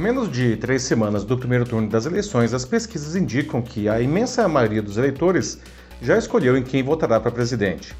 menos 0.00 0.32
de 0.32 0.56
três 0.56 0.82
semanas 0.82 1.24
do 1.24 1.36
primeiro 1.36 1.66
turno 1.66 1.86
das 1.86 2.06
eleições, 2.06 2.54
as 2.54 2.64
pesquisas 2.64 3.14
indicam 3.14 3.60
que 3.60 3.86
a 3.86 4.00
imensa 4.00 4.48
maioria 4.48 4.80
dos 4.80 4.96
eleitores 4.96 5.58
já 6.00 6.16
escolheu 6.16 6.56
em 6.56 6.62
quem 6.62 6.82
votará 6.82 7.20
para 7.20 7.30
presidente. 7.30 7.94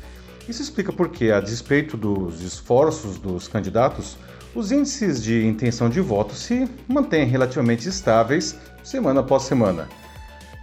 Isso 0.49 0.63
explica 0.63 0.91
porque, 0.93 1.31
a 1.31 1.41
despeito 1.41 1.99
dos 1.99 2.41
esforços 2.41 3.19
dos 3.19 3.47
candidatos, 3.47 4.17
os 4.55 4.73
índices 4.73 5.23
de 5.23 5.47
intenção 5.47 5.91
de 5.91 6.01
voto 6.01 6.35
se 6.35 6.67
mantêm 6.89 7.27
relativamente 7.27 7.87
estáveis 7.87 8.57
semana 8.83 9.21
após 9.21 9.43
semana. 9.43 9.87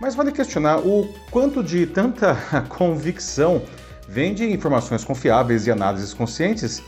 Mas 0.01 0.15
vale 0.15 0.31
questionar 0.31 0.79
o 0.79 1.13
quanto 1.29 1.63
de 1.63 1.85
tanta 1.85 2.35
convicção 2.67 3.61
vem 4.09 4.33
de 4.33 4.43
informações 4.51 5.03
confiáveis 5.03 5.67
e 5.67 5.71
análises 5.71 6.15
conscientes 6.15 6.81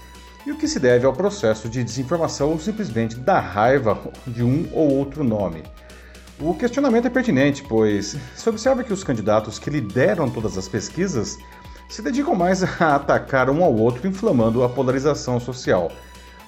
e 0.50 0.52
o 0.52 0.58
que 0.58 0.68
se 0.68 0.80
deve 0.80 1.06
ao 1.06 1.14
processo 1.14 1.70
de 1.70 1.84
desinformação 1.84 2.50
ou 2.50 2.60
simplesmente 2.60 3.16
da 3.16 3.40
raiva 3.40 3.96
de 4.26 4.44
um 4.44 4.68
ou 4.74 4.92
outro 4.96 5.24
nome. 5.24 5.62
O 6.40 6.56
questionamento 6.56 7.06
é 7.06 7.10
pertinente, 7.10 7.62
pois 7.62 8.18
se 8.36 8.50
observa 8.50 8.84
que 8.84 8.92
os 8.92 9.04
candidatos 9.04 9.60
que 9.60 9.70
lideram 9.70 10.28
todas 10.28 10.58
as 10.58 10.68
pesquisas 10.68 11.38
se 11.88 12.02
dedicam 12.02 12.34
mais 12.34 12.64
a 12.82 12.96
atacar 12.96 13.48
um 13.48 13.64
ao 13.64 13.76
outro, 13.76 14.08
inflamando 14.08 14.64
a 14.64 14.70
polarização 14.70 15.40
social. 15.40 15.92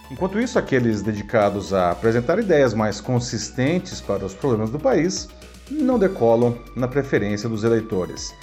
Enquanto 0.09 0.39
isso, 0.39 0.57
aqueles 0.57 1.03
dedicados 1.03 1.71
a 1.71 1.91
apresentar 1.91 2.39
ideias 2.39 2.73
mais 2.73 2.99
consistentes 2.99 4.01
para 4.01 4.25
os 4.25 4.33
problemas 4.33 4.71
do 4.71 4.79
país 4.79 5.29
não 5.69 5.99
decolam 5.99 6.57
na 6.75 6.87
preferência 6.87 7.47
dos 7.47 7.63
eleitores. 7.63 8.33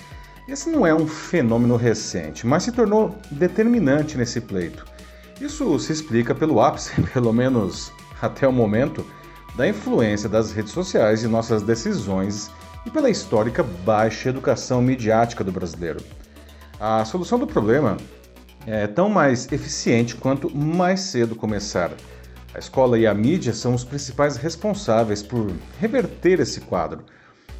Esse 0.46 0.70
não 0.70 0.86
é 0.86 0.94
um 0.94 1.08
fenômeno 1.08 1.74
recente, 1.74 2.46
mas 2.46 2.62
se 2.62 2.70
tornou 2.70 3.18
determinante 3.32 4.16
nesse 4.16 4.40
pleito. 4.40 4.86
Isso 5.40 5.78
se 5.78 5.92
explica 5.92 6.34
pelo 6.34 6.60
ápice, 6.60 7.00
pelo 7.12 7.32
menos 7.32 7.92
até 8.20 8.46
o 8.46 8.52
momento, 8.52 9.06
da 9.56 9.68
influência 9.68 10.28
das 10.28 10.52
redes 10.52 10.72
sociais 10.72 11.22
em 11.22 11.28
nossas 11.28 11.62
decisões 11.62 12.50
e 12.84 12.90
pela 12.90 13.10
histórica 13.10 13.62
baixa 13.62 14.28
educação 14.28 14.82
midiática 14.82 15.44
do 15.44 15.52
brasileiro. 15.52 16.00
A 16.80 17.04
solução 17.04 17.38
do 17.38 17.46
problema 17.46 17.96
é 18.66 18.86
tão 18.86 19.08
mais 19.08 19.50
eficiente 19.52 20.16
quanto 20.16 20.54
mais 20.54 21.00
cedo 21.00 21.34
começar. 21.34 21.90
A 22.54 22.58
escola 22.58 22.98
e 22.98 23.06
a 23.06 23.14
mídia 23.14 23.52
são 23.52 23.74
os 23.74 23.84
principais 23.84 24.36
responsáveis 24.36 25.22
por 25.22 25.50
reverter 25.80 26.40
esse 26.40 26.60
quadro. 26.62 27.04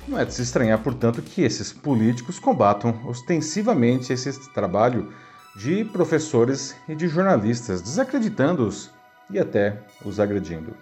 Não 0.06 0.18
é 0.18 0.24
de 0.24 0.32
se 0.32 0.42
estranhar, 0.42 0.78
portanto, 0.78 1.20
que 1.20 1.42
esses 1.42 1.72
políticos 1.72 2.38
combatam 2.38 3.00
ostensivamente 3.04 4.12
esse 4.12 4.52
trabalho 4.52 5.12
de 5.58 5.84
professores 5.84 6.76
e 6.88 6.94
de 6.94 7.08
jornalistas, 7.08 7.82
desacreditando-os 7.82 8.92
e 9.28 9.40
até 9.40 9.76
os 10.04 10.20
agredindo. 10.20 10.72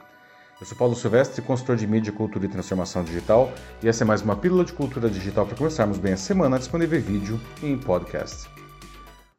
Eu 0.60 0.66
sou 0.66 0.76
Paulo 0.76 0.94
Silvestre, 0.94 1.40
consultor 1.40 1.76
de 1.76 1.86
mídia, 1.86 2.12
cultura 2.12 2.44
e 2.44 2.48
transformação 2.48 3.02
digital, 3.02 3.50
e 3.82 3.88
essa 3.88 4.04
é 4.04 4.06
mais 4.06 4.20
uma 4.20 4.36
pílula 4.36 4.66
de 4.66 4.74
cultura 4.74 5.08
digital 5.08 5.46
para 5.46 5.56
começarmos 5.56 5.96
bem 5.96 6.12
a 6.12 6.16
semana, 6.18 6.58
disponível 6.58 6.98
em 6.98 7.02
vídeo 7.02 7.40
e 7.62 7.68
em 7.68 7.78
podcast. 7.78 8.50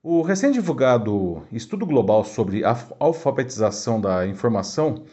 O 0.02 0.24
recém-divulgado 0.24 1.44
Estudo 1.52 1.86
Global 1.86 2.24
sobre 2.24 2.66
a 2.66 2.76
Alfabetização 3.00 4.02
da 4.02 4.26
Informação 4.26 5.06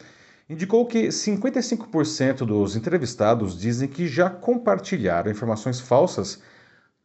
indicou 0.49 0.87
que 0.87 1.09
55% 1.09 2.37
dos 2.37 2.75
entrevistados 2.75 3.59
dizem 3.59 3.87
que 3.87 4.07
já 4.07 4.27
compartilharam 4.27 5.29
informações 5.29 5.79
falsas 5.79 6.41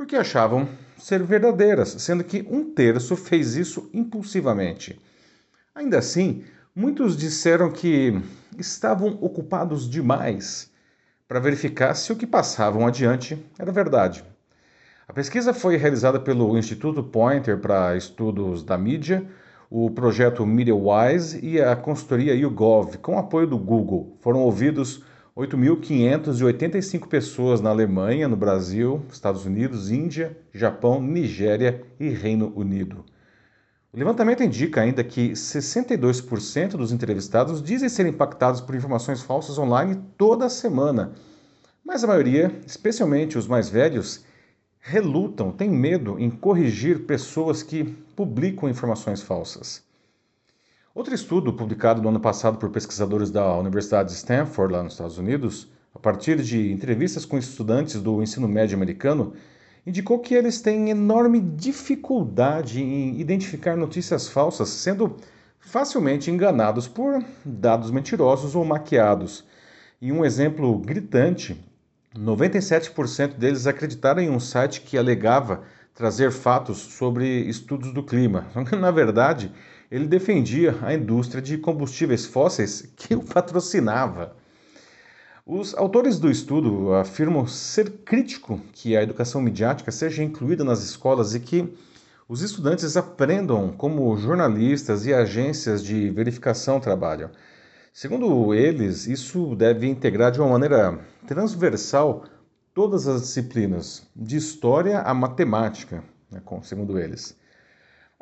porque 0.00 0.16
achavam 0.16 0.66
ser 0.96 1.22
verdadeiras, 1.22 1.90
sendo 1.98 2.24
que 2.24 2.42
um 2.48 2.72
terço 2.72 3.14
fez 3.14 3.54
isso 3.54 3.90
impulsivamente. 3.92 4.98
Ainda 5.74 5.98
assim, 5.98 6.42
muitos 6.74 7.18
disseram 7.18 7.70
que 7.70 8.18
estavam 8.58 9.18
ocupados 9.20 9.86
demais 9.86 10.70
para 11.28 11.38
verificar 11.38 11.92
se 11.92 12.10
o 12.10 12.16
que 12.16 12.26
passavam 12.26 12.86
adiante 12.86 13.38
era 13.58 13.70
verdade. 13.70 14.24
A 15.06 15.12
pesquisa 15.12 15.52
foi 15.52 15.76
realizada 15.76 16.19
pelo 16.19 16.56
Instituto 16.56 17.02
Pointer 17.02 17.58
para 17.58 17.94
Estudos 17.94 18.62
da 18.62 18.78
Mídia, 18.78 19.28
o 19.69 19.91
projeto 19.91 20.46
MediaWise 20.46 21.44
e 21.44 21.60
a 21.60 21.76
consultoria 21.76 22.34
YouGov, 22.34 22.96
com 23.02 23.19
apoio 23.19 23.46
do 23.46 23.58
Google. 23.58 24.16
Foram 24.22 24.41
ouvidos 24.41 25.04
8.585 25.36 27.06
pessoas 27.06 27.60
na 27.60 27.70
Alemanha, 27.70 28.26
no 28.26 28.36
Brasil, 28.36 29.02
Estados 29.12 29.46
Unidos, 29.46 29.91
Índia, 29.91 30.36
Japão, 30.52 31.00
Nigéria 31.00 31.82
e 32.00 32.08
Reino 32.08 32.52
Unido. 32.56 33.04
O 33.92 33.98
levantamento 33.98 34.42
indica 34.42 34.80
ainda 34.80 35.02
que 35.02 35.32
62% 35.32 36.70
dos 36.70 36.92
entrevistados 36.92 37.62
dizem 37.62 37.88
ser 37.88 38.06
impactados 38.06 38.60
por 38.60 38.74
informações 38.74 39.22
falsas 39.22 39.58
online 39.58 40.00
toda 40.16 40.48
semana, 40.48 41.12
mas 41.84 42.04
a 42.04 42.06
maioria, 42.06 42.52
especialmente 42.66 43.38
os 43.38 43.46
mais 43.46 43.69
velhos, 43.69 44.24
relutam, 44.80 45.52
têm 45.52 45.69
medo 45.69 46.19
em 46.19 46.30
corrigir 46.30 47.00
pessoas 47.00 47.62
que 47.62 47.84
publicam 48.14 48.69
informações 48.69 49.22
falsas. 49.22 49.89
Outro 50.92 51.14
estudo 51.14 51.52
publicado 51.52 52.02
no 52.02 52.08
ano 52.08 52.18
passado 52.18 52.58
por 52.58 52.68
pesquisadores 52.68 53.30
da 53.30 53.56
Universidade 53.56 54.08
de 54.08 54.16
Stanford, 54.16 54.72
lá 54.72 54.82
nos 54.82 54.94
Estados 54.94 55.18
Unidos, 55.18 55.70
a 55.94 56.00
partir 56.00 56.42
de 56.42 56.72
entrevistas 56.72 57.24
com 57.24 57.38
estudantes 57.38 58.02
do 58.02 58.20
ensino 58.20 58.48
médio 58.48 58.76
americano, 58.76 59.32
indicou 59.86 60.18
que 60.18 60.34
eles 60.34 60.60
têm 60.60 60.90
enorme 60.90 61.38
dificuldade 61.38 62.82
em 62.82 63.20
identificar 63.20 63.76
notícias 63.76 64.28
falsas, 64.28 64.68
sendo 64.68 65.16
facilmente 65.60 66.28
enganados 66.28 66.88
por 66.88 67.24
dados 67.44 67.92
mentirosos 67.92 68.56
ou 68.56 68.64
maquiados. 68.64 69.44
E 70.02 70.10
um 70.10 70.24
exemplo 70.24 70.76
gritante: 70.76 71.56
97% 72.16 73.34
deles 73.34 73.68
acreditaram 73.68 74.20
em 74.20 74.28
um 74.28 74.40
site 74.40 74.80
que 74.80 74.98
alegava 74.98 75.62
trazer 75.94 76.32
fatos 76.32 76.78
sobre 76.78 77.42
estudos 77.42 77.92
do 77.92 78.02
clima. 78.02 78.48
Na 78.76 78.90
verdade, 78.90 79.52
ele 79.90 80.06
defendia 80.06 80.78
a 80.82 80.94
indústria 80.94 81.42
de 81.42 81.58
combustíveis 81.58 82.24
fósseis 82.24 82.92
que 82.96 83.14
o 83.14 83.24
patrocinava. 83.24 84.36
Os 85.44 85.74
autores 85.74 86.18
do 86.18 86.30
estudo 86.30 86.94
afirmam 86.94 87.46
ser 87.46 87.90
crítico 88.04 88.60
que 88.72 88.96
a 88.96 89.02
educação 89.02 89.40
midiática 89.40 89.90
seja 89.90 90.22
incluída 90.22 90.62
nas 90.62 90.84
escolas 90.84 91.34
e 91.34 91.40
que 91.40 91.76
os 92.28 92.42
estudantes 92.42 92.96
aprendam 92.96 93.72
como 93.72 94.16
jornalistas 94.16 95.04
e 95.06 95.12
agências 95.12 95.82
de 95.82 96.08
verificação 96.10 96.78
trabalham. 96.78 97.30
Segundo 97.92 98.54
eles, 98.54 99.08
isso 99.08 99.56
deve 99.56 99.88
integrar 99.88 100.30
de 100.30 100.40
uma 100.40 100.50
maneira 100.50 101.00
transversal 101.26 102.24
todas 102.72 103.08
as 103.08 103.22
disciplinas, 103.22 104.06
de 104.14 104.36
história 104.36 105.00
a 105.00 105.12
matemática, 105.12 106.04
né, 106.30 106.40
segundo 106.62 106.96
eles. 107.00 107.36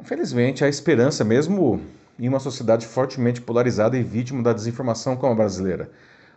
Infelizmente, 0.01 0.65
há 0.65 0.69
esperança 0.69 1.25
mesmo 1.25 1.81
em 2.19 2.29
uma 2.29 2.39
sociedade 2.39 2.87
fortemente 2.87 3.41
polarizada 3.41 3.99
e 3.99 4.03
vítima 4.03 4.43
da 4.43 4.53
desinformação 4.53 5.17
como 5.17 5.33
a 5.33 5.37
brasileira. 5.37 5.91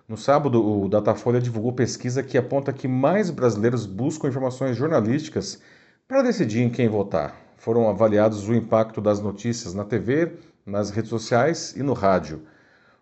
No 0.07 0.17
sábado, 0.17 0.61
o 0.61 0.89
Datafolha 0.89 1.39
divulgou 1.39 1.72
pesquisa 1.72 2.23
que 2.23 2.38
aponta 2.38 2.73
que 2.73 2.88
mais 2.88 3.29
brasileiros 3.29 3.85
buscam 3.85 4.27
informações 4.27 4.75
jornalísticas 4.75 5.61
para 6.07 6.23
decidir 6.23 6.61
em 6.61 6.69
quem 6.69 6.89
votar. 6.89 7.35
Foram 7.55 7.88
avaliados 7.88 8.49
o 8.49 8.53
impacto 8.53 8.99
das 8.99 9.19
notícias 9.19 9.73
na 9.73 9.85
TV, 9.85 10.33
nas 10.66 10.89
redes 10.89 11.09
sociais 11.09 11.75
e 11.78 11.83
no 11.83 11.93
rádio. 11.93 12.41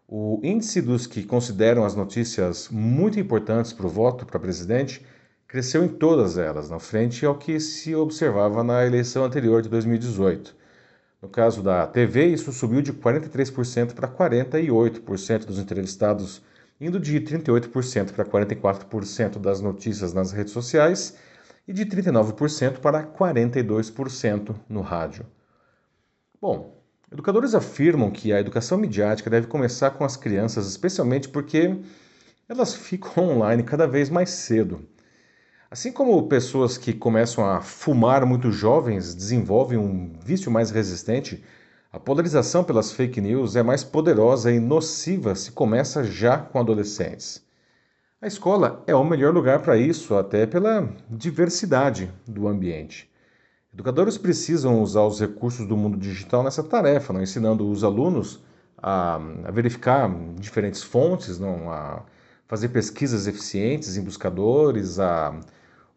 O 0.07 0.39
índice 0.43 0.81
dos 0.81 1.07
que 1.07 1.23
consideram 1.23 1.85
as 1.85 1.95
notícias 1.95 2.67
muito 2.69 3.19
importantes 3.19 3.71
para 3.71 3.87
o 3.87 3.89
voto 3.89 4.25
para 4.25 4.39
presidente 4.39 5.05
cresceu 5.49 5.83
em 5.83 5.87
todas 5.87 6.37
elas, 6.37 6.69
na 6.69 6.77
frente 6.79 7.25
ao 7.25 7.35
que 7.35 7.59
se 7.59 7.95
observava 7.95 8.63
na 8.63 8.85
eleição 8.85 9.25
anterior 9.25 9.63
de 9.63 9.67
2018. 9.67 10.55
No 11.19 11.27
caso 11.27 11.63
da 11.63 11.87
TV, 11.87 12.27
isso 12.27 12.53
subiu 12.53 12.83
de 12.83 12.93
43% 12.93 13.93
para 13.93 14.07
48% 14.07 15.45
dos 15.45 15.57
entrevistados 15.57 16.41
indo 16.79 16.99
de 16.99 17.19
38% 17.19 18.13
para 18.13 18.23
44% 18.23 19.39
das 19.39 19.59
notícias 19.59 20.13
nas 20.13 20.31
redes 20.31 20.53
sociais 20.53 21.17
e 21.67 21.73
de 21.73 21.83
39% 21.83 22.77
para 22.77 23.03
42% 23.03 24.55
no 24.69 24.81
rádio. 24.81 25.25
Bom, 26.39 26.79
educadores 27.11 27.55
afirmam 27.55 28.11
que 28.11 28.31
a 28.31 28.39
educação 28.39 28.77
midiática 28.77 29.31
deve 29.31 29.47
começar 29.47 29.89
com 29.89 30.05
as 30.05 30.15
crianças, 30.15 30.67
especialmente 30.67 31.27
porque 31.27 31.75
elas 32.47 32.75
ficam 32.75 33.29
online 33.35 33.63
cada 33.63 33.87
vez 33.87 34.11
mais 34.11 34.29
cedo. 34.29 34.87
Assim 35.71 35.91
como 35.91 36.27
pessoas 36.27 36.79
que 36.79 36.91
começam 36.93 37.45
a 37.47 37.61
fumar 37.61 38.25
muito 38.25 38.51
jovens 38.51 39.13
desenvolvem 39.13 39.77
um 39.77 40.13
vício 40.19 40.51
mais 40.51 40.71
resistente, 40.71 41.43
a 41.93 41.99
polarização 41.99 42.63
pelas 42.63 42.91
fake 42.91 43.21
news 43.21 43.55
é 43.55 43.61
mais 43.61 43.83
poderosa 43.83 44.51
e 44.51 44.59
nociva 44.59 45.35
se 45.35 45.51
começa 45.51 46.03
já 46.03 46.39
com 46.39 46.59
adolescentes. 46.59 47.45
A 48.19 48.25
escola 48.25 48.83
é 48.87 48.95
o 48.95 49.03
melhor 49.03 49.31
lugar 49.31 49.61
para 49.61 49.77
isso, 49.77 50.15
até 50.15 50.47
pela 50.47 50.89
diversidade 51.07 52.11
do 52.27 52.47
ambiente. 52.47 53.07
Educadores 53.71 54.17
precisam 54.17 54.81
usar 54.81 55.03
os 55.03 55.19
recursos 55.19 55.67
do 55.67 55.77
mundo 55.77 55.99
digital 55.99 56.41
nessa 56.41 56.63
tarefa, 56.63 57.13
não 57.13 57.21
ensinando 57.21 57.69
os 57.69 57.83
alunos 57.83 58.43
a, 58.75 59.17
a 59.45 59.51
verificar 59.51 60.09
diferentes 60.39 60.81
fontes, 60.81 61.37
não, 61.37 61.71
a 61.71 62.01
fazer 62.47 62.69
pesquisas 62.69 63.27
eficientes 63.27 63.95
em 63.97 64.01
buscadores, 64.01 64.99
a 64.99 65.39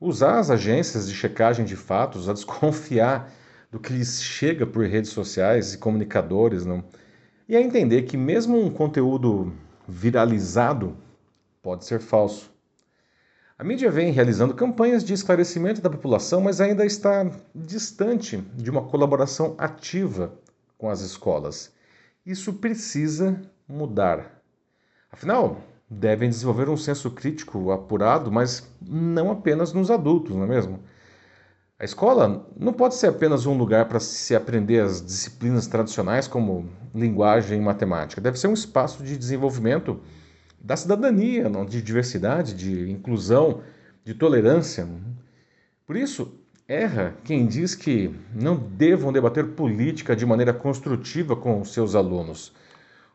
usar 0.03 0.39
as 0.39 0.51
agências 0.51 1.09
de 1.09 1.15
checagem 1.15 1.65
de 1.65 1.77
fatos, 1.77 2.29
a 2.29 2.33
desconfiar 2.33 3.33
do 3.71 3.79
que 3.79 3.93
lhes 3.93 4.23
chega 4.23 4.67
por 4.67 4.85
redes 4.85 5.11
sociais 5.11 5.73
e 5.73 5.79
comunicadores, 5.79 6.67
não? 6.67 6.85
e 7.49 7.57
a 7.57 7.61
entender 7.61 8.03
que 8.03 8.17
mesmo 8.17 8.59
um 8.59 8.71
conteúdo 8.71 9.53
viralizado 9.87 10.97
pode 11.63 11.85
ser 11.85 12.01
falso. 12.01 12.51
A 13.59 13.65
mídia 13.65 13.91
vem 13.91 14.11
realizando 14.11 14.55
campanhas 14.55 15.05
de 15.05 15.13
esclarecimento 15.13 15.81
da 15.81 15.91
população, 15.91 16.41
mas 16.41 16.61
ainda 16.61 16.85
está 16.85 17.31
distante 17.55 18.39
de 18.55 18.71
uma 18.71 18.83
colaboração 18.83 19.55
ativa 19.59 20.33
com 20.77 20.91
as 20.91 21.01
escolas. 21.01 21.73
Isso 22.25 22.55
precisa 22.55 23.41
mudar. 23.69 24.43
Afinal, 25.11 25.61
devem 25.93 26.29
desenvolver 26.29 26.69
um 26.69 26.77
senso 26.77 27.11
crítico 27.11 27.71
apurado, 27.71 28.33
mas 28.33 28.69
não 28.81 29.31
apenas 29.31 29.73
nos 29.73 29.91
adultos, 29.91 30.35
não 30.35 30.45
é 30.45 30.47
mesmo? 30.49 30.81
A 31.79 31.85
escola 31.85 32.47
não 32.57 32.73
pode 32.73 32.95
ser 32.95 33.09
apenas 33.09 33.45
um 33.45 33.59
lugar 33.59 33.89
para 33.89 34.01
se 34.01 34.35
aprender 34.35 34.81
as 34.81 35.05
disciplinas 35.05 35.67
tradicionais 35.67 36.29
como 36.29 36.71
linguagem 36.95 37.59
e 37.59 37.63
matemática. 37.63 38.21
Deve 38.21 38.39
ser 38.39 38.47
um 38.47 38.53
espaço 38.53 39.03
de 39.03 39.17
desenvolvimento 39.17 40.01
da 40.61 40.77
cidadania, 40.77 41.51
de 41.69 41.83
diversidade, 41.83 42.55
de 42.55 42.91
inclusão, 42.91 43.63
de 44.05 44.15
tolerância. 44.15 44.89
Por 45.85 45.97
isso, 45.97 46.33
erra 46.69 47.17
quem 47.25 47.47
diz 47.47 47.75
que 47.75 48.15
não 48.33 48.57
devam 48.57 49.13
debater 49.13 49.49
política 49.49 50.15
de 50.15 50.25
maneira 50.25 50.55
construtiva 50.55 51.35
com 51.35 51.65
seus 51.65 51.97
alunos. 51.97 52.53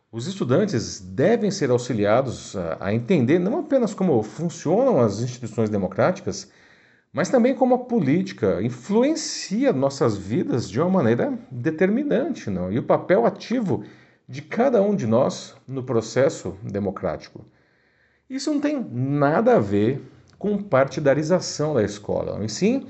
Os 0.10 0.26
estudantes 0.26 1.02
devem 1.02 1.52
ser 1.52 1.70
auxiliados 1.70 2.56
a 2.80 2.94
entender 2.94 3.40
não 3.40 3.60
apenas 3.60 3.94
como 3.94 4.24
funcionam 4.24 5.02
as 5.02 5.20
instituições 5.20 5.70
democráticas, 5.70 6.50
mas 7.12 7.28
também 7.28 7.54
como 7.54 7.76
a 7.76 7.80
política 7.80 8.62
influencia 8.62 9.74
nossas 9.74 10.16
vidas 10.16 10.70
de 10.70 10.80
uma 10.80 10.90
maneira 10.90 11.38
determinante, 11.52 12.50
não? 12.50 12.72
e 12.72 12.80
o 12.80 12.84
papel 12.84 13.26
ativo 13.26 13.84
de 14.30 14.42
cada 14.42 14.82
um 14.82 14.96
de 14.96 15.06
nós 15.06 15.56
no 15.68 15.84
processo 15.84 16.56
democrático. 16.64 17.46
Isso 18.30 18.52
não 18.54 18.62
tem 18.62 18.82
nada 18.90 19.58
a 19.58 19.60
ver 19.60 20.02
com 20.40 20.58
partidarização 20.62 21.74
da 21.74 21.84
escola, 21.84 22.44
e 22.46 22.48
sim 22.48 22.88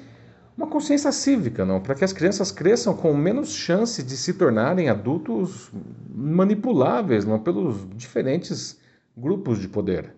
uma 0.57 0.65
consciência 0.65 1.11
cívica, 1.11 1.63
não, 1.63 1.79
para 1.79 1.93
que 1.93 2.03
as 2.03 2.11
crianças 2.11 2.51
cresçam 2.51 2.95
com 2.95 3.13
menos 3.13 3.49
chance 3.49 4.01
de 4.01 4.17
se 4.17 4.33
tornarem 4.33 4.89
adultos 4.89 5.69
manipuláveis, 6.09 7.23
não, 7.25 7.37
pelos 7.37 7.87
diferentes 7.95 8.79
grupos 9.15 9.59
de 9.59 9.67
poder. 9.67 10.15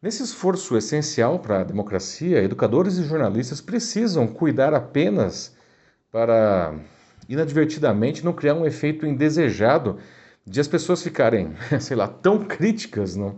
Nesse 0.00 0.22
esforço 0.22 0.76
essencial 0.76 1.40
para 1.40 1.60
a 1.60 1.64
democracia, 1.64 2.42
educadores 2.42 2.98
e 2.98 3.04
jornalistas 3.04 3.60
precisam 3.60 4.28
cuidar 4.28 4.72
apenas 4.72 5.56
para 6.12 6.78
inadvertidamente 7.28 8.24
não 8.24 8.32
criar 8.32 8.54
um 8.54 8.64
efeito 8.64 9.04
indesejado 9.04 9.98
de 10.46 10.60
as 10.60 10.68
pessoas 10.68 11.02
ficarem, 11.02 11.56
sei 11.80 11.96
lá, 11.96 12.06
tão 12.06 12.44
críticas, 12.44 13.16
não, 13.16 13.34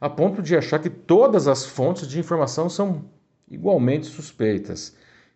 a 0.00 0.08
ponto 0.08 0.40
de 0.40 0.56
achar 0.56 0.78
que 0.78 0.90
todas 0.90 1.48
as 1.48 1.64
fontes 1.64 2.06
de 2.06 2.20
informação 2.20 2.68
são 2.68 3.04
igualmente 3.50 4.06
suspeitas. 4.06 4.94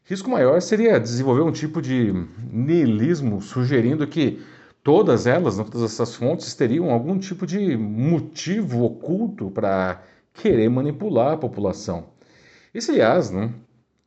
Risco 0.08 0.30
maior 0.30 0.62
seria 0.62 1.00
desenvolver 1.00 1.42
um 1.42 1.50
tipo 1.50 1.82
de 1.82 2.12
niilismo 2.52 3.42
sugerindo 3.42 4.06
que 4.06 4.40
todas 4.80 5.26
elas, 5.26 5.56
todas 5.56 5.82
essas 5.82 6.14
fontes, 6.14 6.54
teriam 6.54 6.92
algum 6.92 7.18
tipo 7.18 7.44
de 7.44 7.76
motivo 7.76 8.84
oculto 8.84 9.50
para 9.50 10.00
querer 10.32 10.68
manipular 10.68 11.32
a 11.32 11.36
população. 11.36 12.10
Isso, 12.72 12.92
aliás, 12.92 13.32
né, 13.32 13.52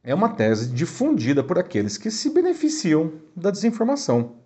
é 0.01 0.15
uma 0.15 0.29
tese 0.29 0.71
difundida 0.71 1.43
por 1.43 1.59
aqueles 1.59 1.97
que 1.97 2.09
se 2.09 2.29
beneficiam 2.29 3.11
da 3.35 3.51
desinformação. 3.51 4.37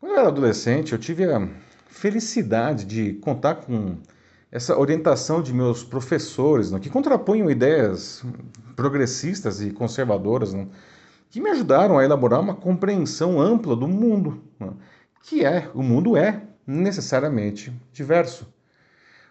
Quando 0.00 0.10
eu 0.10 0.18
era 0.18 0.26
adolescente, 0.26 0.92
eu 0.92 0.98
tive 0.98 1.24
a 1.24 1.48
felicidade 1.86 2.84
de 2.84 3.12
contar 3.20 3.54
com 3.54 3.98
essa 4.52 4.76
orientação 4.78 5.40
de 5.42 5.54
meus 5.54 5.84
professores, 5.84 6.70
né, 6.70 6.80
que 6.80 6.90
contrapunham 6.90 7.50
ideias 7.50 8.24
progressistas 8.74 9.60
e 9.60 9.70
conservadoras, 9.70 10.52
né, 10.52 10.66
que 11.28 11.40
me 11.40 11.50
ajudaram 11.50 11.98
a 11.98 12.04
elaborar 12.04 12.40
uma 12.40 12.54
compreensão 12.54 13.40
ampla 13.40 13.76
do 13.76 13.86
mundo, 13.86 14.42
né, 14.58 14.72
que 15.22 15.44
é 15.44 15.70
o 15.74 15.82
mundo 15.82 16.16
é 16.16 16.42
necessariamente 16.66 17.72
diverso. 17.92 18.46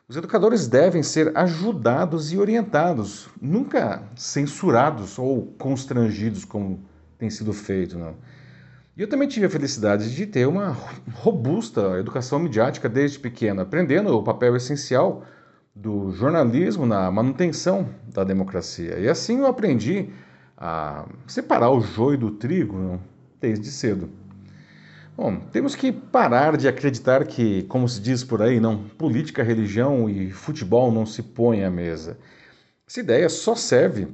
Os 0.07 0.15
educadores 0.15 0.67
devem 0.67 1.03
ser 1.03 1.37
ajudados 1.37 2.31
e 2.33 2.37
orientados, 2.37 3.29
nunca 3.39 4.03
censurados 4.15 5.19
ou 5.19 5.53
constrangidos 5.57 6.43
como 6.43 6.83
tem 7.17 7.29
sido 7.29 7.53
feito. 7.53 7.95
Não. 7.95 8.15
E 8.99 9.01
eu 9.01 9.07
também 9.07 9.29
tive 9.29 9.45
a 9.45 9.49
felicidade 9.49 10.13
de 10.13 10.25
ter 10.25 10.45
uma 10.45 10.75
robusta 11.13 11.97
educação 11.97 12.37
midiática 12.37 12.89
desde 12.89 13.17
pequeno, 13.17 13.61
aprendendo 13.61 14.13
o 14.13 14.21
papel 14.21 14.57
essencial 14.57 15.23
do 15.73 16.11
jornalismo 16.11 16.85
na 16.85 17.09
manutenção 17.09 17.87
da 18.13 18.25
democracia. 18.25 18.99
E 18.99 19.07
assim 19.07 19.39
eu 19.39 19.47
aprendi 19.47 20.09
a 20.57 21.05
separar 21.25 21.71
o 21.71 21.79
joio 21.79 22.17
do 22.17 22.31
trigo 22.31 22.77
não, 22.77 22.99
desde 23.39 23.71
cedo. 23.71 24.09
Bom, 25.15 25.37
temos 25.49 25.77
que 25.77 25.93
parar 25.93 26.57
de 26.57 26.67
acreditar 26.67 27.25
que, 27.25 27.63
como 27.69 27.87
se 27.87 28.01
diz 28.01 28.21
por 28.25 28.41
aí, 28.41 28.59
não, 28.59 28.83
política, 28.83 29.41
religião 29.41 30.09
e 30.09 30.29
futebol 30.29 30.91
não 30.91 31.05
se 31.05 31.23
põem 31.23 31.63
à 31.63 31.71
mesa. 31.71 32.17
Essa 32.85 32.99
ideia 32.99 33.29
só 33.29 33.55
serve 33.55 34.09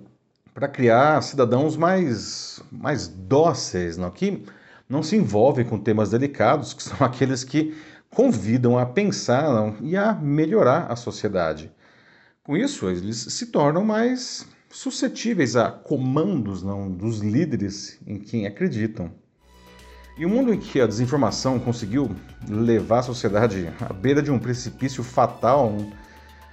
para 0.54 0.68
criar 0.68 1.24
cidadãos 1.24 1.76
mais, 1.76 2.62
mais 2.72 3.08
dóceis, 3.08 3.98
não, 3.98 4.12
que 4.12 4.46
não 4.88 5.04
se 5.04 5.16
envolvem 5.16 5.66
com 5.66 5.80
temas 5.80 6.12
delicados, 6.12 6.74
que 6.74 6.84
são 6.84 6.98
aqueles 7.06 7.44
que 7.44 7.76
convidam 8.10 8.78
a 8.78 8.86
pensar 8.86 9.76
e 9.82 9.98
a 9.98 10.14
melhorar 10.14 10.92
a 10.92 10.96
sociedade. 10.96 11.72
Com 12.44 12.56
isso, 12.56 12.88
eles 12.90 13.18
se 13.18 13.48
tornam 13.48 13.84
mais 13.84 14.48
suscetíveis 14.70 15.56
a 15.56 15.72
comandos 15.72 16.62
não, 16.62 16.92
dos 16.92 17.20
líderes 17.20 18.00
em 18.06 18.20
quem 18.20 18.46
acreditam. 18.46 19.12
E 20.18 20.26
um 20.26 20.30
mundo 20.30 20.54
em 20.54 20.60
que 20.60 20.80
a 20.80 20.88
desinformação 20.88 21.60
conseguiu 21.60 22.16
levar 22.48 23.00
a 23.00 23.04
sociedade 23.04 23.70
à 23.82 23.92
beira 23.92 24.22
de 24.22 24.32
um 24.32 24.40
precipício 24.40 25.04
fatal, 25.04 25.76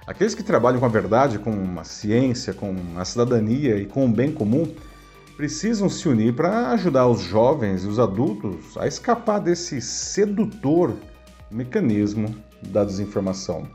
aqueles 0.05 0.35
que 0.35 0.43
trabalham 0.43 0.79
com 0.79 0.85
a 0.85 0.89
verdade, 0.89 1.39
com 1.39 1.79
a 1.79 1.83
ciência, 1.83 2.53
com 2.53 2.75
a 2.97 3.05
cidadania 3.05 3.77
e 3.77 3.85
com 3.85 4.05
o 4.05 4.09
bem 4.09 4.33
comum, 4.33 4.73
precisam 5.35 5.89
se 5.89 6.07
unir 6.07 6.35
para 6.35 6.69
ajudar 6.71 7.07
os 7.07 7.21
jovens 7.21 7.83
e 7.83 7.87
os 7.87 7.99
adultos 7.99 8.77
a 8.77 8.87
escapar 8.87 9.39
desse 9.39 9.81
sedutor 9.81 10.93
mecanismo 11.49 12.35
da 12.61 12.83
desinformação. 12.83 13.67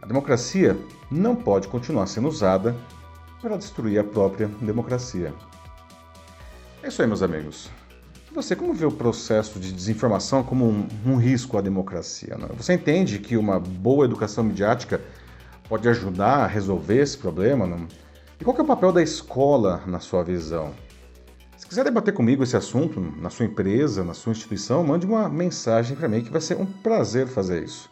A 0.00 0.06
democracia 0.06 0.76
não 1.10 1.36
pode 1.36 1.68
continuar 1.68 2.06
sendo 2.06 2.28
usada 2.28 2.74
para 3.40 3.56
destruir 3.56 3.98
a 3.98 4.04
própria 4.04 4.48
democracia. 4.60 5.32
É 6.82 6.88
isso 6.88 7.02
aí, 7.02 7.08
meus 7.08 7.22
amigos. 7.22 7.70
Você 8.34 8.54
como 8.54 8.74
vê 8.74 8.84
o 8.84 8.92
processo 8.92 9.58
de 9.58 9.72
desinformação 9.72 10.42
como 10.42 10.66
um, 10.66 10.86
um 11.06 11.16
risco 11.16 11.56
à 11.56 11.60
democracia? 11.60 12.36
Né? 12.36 12.48
Você 12.56 12.74
entende 12.74 13.18
que 13.18 13.36
uma 13.36 13.58
boa 13.58 14.04
educação 14.04 14.44
midiática 14.44 15.00
pode 15.68 15.88
ajudar 15.88 16.44
a 16.44 16.46
resolver 16.46 17.00
esse 17.00 17.16
problema? 17.16 17.66
Né? 17.66 17.86
E 18.38 18.44
qual 18.44 18.56
é 18.56 18.60
o 18.60 18.64
papel 18.64 18.92
da 18.92 19.02
escola 19.02 19.82
na 19.86 20.00
sua 20.00 20.22
visão? 20.22 20.72
Se 21.66 21.70
quiser 21.70 21.82
debater 21.82 22.14
comigo 22.14 22.44
esse 22.44 22.56
assunto 22.56 23.00
na 23.00 23.28
sua 23.28 23.44
empresa, 23.44 24.04
na 24.04 24.14
sua 24.14 24.30
instituição, 24.30 24.84
mande 24.84 25.04
uma 25.04 25.28
mensagem 25.28 25.96
para 25.96 26.06
mim 26.06 26.22
que 26.22 26.30
vai 26.30 26.40
ser 26.40 26.56
um 26.56 26.64
prazer 26.64 27.26
fazer 27.26 27.64
isso. 27.64 27.90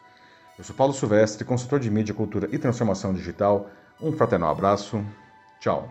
Eu 0.56 0.62
sou 0.62 0.76
Paulo 0.76 0.94
Silvestre, 0.94 1.44
consultor 1.44 1.80
de 1.80 1.90
mídia, 1.90 2.14
cultura 2.14 2.48
e 2.52 2.56
transformação 2.56 3.12
digital. 3.12 3.68
Um 4.00 4.12
fraternal 4.12 4.52
abraço. 4.52 5.04
Tchau. 5.58 5.88